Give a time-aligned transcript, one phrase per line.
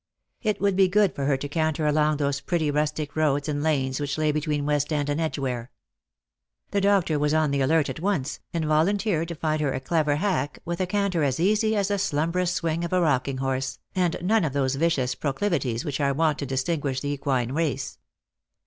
[0.41, 3.99] It would be good for her to canter along those pretty rustic roads and lanes
[3.99, 5.69] which lay between West end and Edgeware.
[6.71, 10.15] The doctor was on the alert at once, and volunteered to find her a clever
[10.15, 14.17] hack, with a canter As easy as the slumberous swing of a rocking horse, and
[14.23, 17.99] none of those vicious proclivities which are wont to distinguish the equine race.